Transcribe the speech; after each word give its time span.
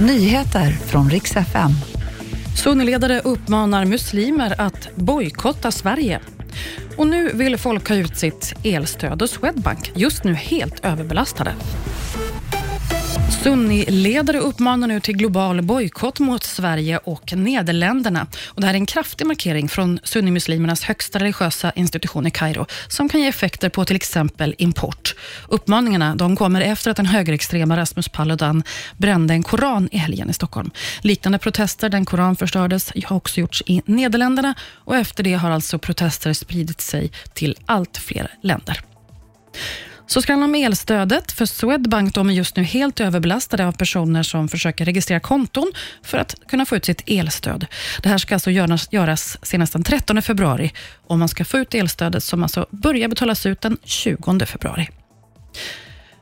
Nyheter 0.00 0.70
från 0.70 1.10
riks 1.10 1.36
FM. 1.36 1.70
Sunniledare 2.56 3.20
uppmanar 3.20 3.84
muslimer 3.84 4.60
att 4.60 4.88
bojkotta 4.94 5.70
Sverige. 5.70 6.20
Och 6.96 7.06
nu 7.06 7.30
vill 7.34 7.58
folk 7.58 7.88
ha 7.88 7.96
ut 7.96 8.18
sitt 8.18 8.54
elstöd 8.64 9.22
och 9.22 9.30
Swedbank 9.30 9.92
just 9.94 10.24
nu 10.24 10.34
helt 10.34 10.84
överbelastade. 10.84 11.54
Sunniledare 13.42 14.38
uppmanar 14.38 14.88
nu 14.88 15.00
till 15.00 15.16
global 15.16 15.62
bojkott 15.62 16.20
mot 16.20 16.44
Sverige 16.44 16.98
och 16.98 17.32
Nederländerna. 17.36 18.26
Och 18.46 18.60
det 18.60 18.66
här 18.66 18.74
är 18.74 18.78
en 18.78 18.86
kraftig 18.86 19.26
markering 19.26 19.68
från 19.68 20.00
sunnimuslimernas 20.02 20.82
högsta 20.82 21.18
religiösa 21.18 21.70
institution 21.70 22.26
i 22.26 22.30
Kairo 22.30 22.66
som 22.88 23.08
kan 23.08 23.20
ge 23.20 23.28
effekter 23.28 23.68
på 23.68 23.84
till 23.84 23.96
exempel 23.96 24.54
import. 24.58 25.14
Uppmaningarna 25.48 26.14
de 26.14 26.36
kommer 26.36 26.60
efter 26.60 26.90
att 26.90 26.96
den 26.96 27.06
högerextrema 27.06 27.76
Rasmus 27.76 28.08
Paludan 28.08 28.62
brände 28.96 29.34
en 29.34 29.42
koran 29.42 29.88
i 29.92 29.98
helgen 29.98 30.30
i 30.30 30.32
Stockholm. 30.32 30.70
Liknande 31.00 31.38
protester, 31.38 31.88
den 31.88 32.04
koran 32.04 32.36
förstördes, 32.36 32.92
har 33.06 33.16
också 33.16 33.40
gjorts 33.40 33.62
i 33.66 33.82
Nederländerna 33.84 34.54
och 34.84 34.96
efter 34.96 35.22
det 35.22 35.34
har 35.34 35.50
alltså 35.50 35.78
protester 35.78 36.32
spridit 36.32 36.80
sig 36.80 37.12
till 37.34 37.56
allt 37.66 37.96
fler 37.96 38.30
länder. 38.42 38.80
Så 40.08 40.22
ska 40.22 40.32
det 40.32 40.40
handla 40.40 40.58
om 40.58 40.64
elstödet, 40.64 41.32
för 41.32 41.46
Swedbank 41.46 42.14
de 42.14 42.30
är 42.30 42.34
just 42.34 42.56
nu 42.56 42.62
helt 42.62 43.00
överbelastade 43.00 43.66
av 43.66 43.72
personer 43.72 44.22
som 44.22 44.48
försöker 44.48 44.84
registrera 44.84 45.20
konton 45.20 45.72
för 46.02 46.18
att 46.18 46.34
kunna 46.48 46.66
få 46.66 46.76
ut 46.76 46.84
sitt 46.84 47.02
elstöd. 47.06 47.66
Det 48.02 48.08
här 48.08 48.18
ska 48.18 48.34
alltså 48.34 48.50
göras, 48.50 48.88
göras 48.92 49.38
senast 49.42 49.72
den 49.72 49.82
13 49.82 50.22
februari 50.22 50.72
och 51.06 51.18
man 51.18 51.28
ska 51.28 51.44
få 51.44 51.58
ut 51.58 51.74
elstödet 51.74 52.24
som 52.24 52.42
alltså 52.42 52.66
börjar 52.70 53.08
betalas 53.08 53.46
ut 53.46 53.60
den 53.60 53.78
20 53.84 54.46
februari. 54.46 54.88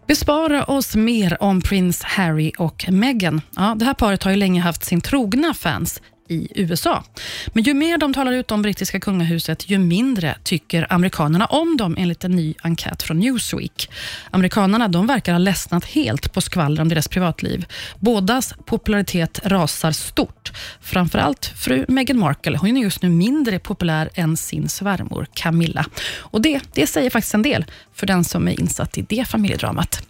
Bespara 0.09 0.65
oss 0.65 0.97
mer 0.97 1.43
om 1.43 1.61
prins 1.61 2.03
Harry 2.03 2.53
och 2.59 2.87
Meghan. 2.89 3.41
Ja, 3.57 3.75
det 3.79 3.85
här 3.85 3.95
paret 3.95 4.23
har 4.23 4.31
ju 4.31 4.37
länge 4.37 4.61
haft 4.61 4.85
sin 4.85 5.01
trogna 5.01 5.55
fans 5.55 6.01
i 6.29 6.49
USA. 6.55 7.05
Men 7.47 7.63
ju 7.63 7.75
mer 7.75 7.99
de 7.99 8.15
talar 8.15 8.33
ut 8.33 8.51
om 8.51 8.63
brittiska 8.63 9.01
kungahuset, 9.01 9.71
ju 9.71 9.79
mindre 9.79 10.37
tycker 10.43 10.87
amerikanerna 10.93 11.47
om 11.47 11.77
dem, 11.77 11.97
enligt 11.99 12.25
en 12.25 12.31
ny 12.31 12.55
enkät 12.63 13.03
från 13.03 13.19
Newsweek. 13.19 13.91
Amerikanerna 14.31 14.89
de 14.89 15.07
verkar 15.07 15.33
ha 15.33 15.39
ledsnat 15.39 15.85
helt 15.85 16.33
på 16.33 16.41
skvaller 16.41 16.83
om 16.83 16.89
deras 16.89 17.09
privatliv. 17.09 17.67
Bådas 17.99 18.55
popularitet 18.65 19.41
rasar 19.45 19.93
stort. 19.93 20.53
Framförallt 20.81 21.47
fru 21.47 21.85
Meghan 21.89 22.19
Markle. 22.19 22.59
Hon 22.59 22.77
är 22.77 22.83
just 22.83 23.03
nu 23.03 23.09
mindre 23.09 23.59
populär 23.59 24.11
än 24.15 24.37
sin 24.37 24.69
svärmor 24.69 25.27
Camilla. 25.35 25.87
Och 26.19 26.43
det, 26.43 26.61
det 26.73 26.87
säger 26.87 27.11
faktiskt 27.11 27.35
en 27.35 27.43
del 27.43 27.65
för 27.95 28.07
den 28.07 28.25
som 28.25 28.49
är 28.49 28.61
insatt 28.61 28.99
i 28.99 29.07
det 29.09 29.29
familjedramat. 29.29 30.07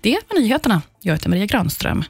Det 0.00 0.18
var 0.28 0.40
nyheterna. 0.40 0.82
Jag 1.02 1.12
heter 1.14 1.28
Maria 1.28 1.46
Granström. 1.46 2.04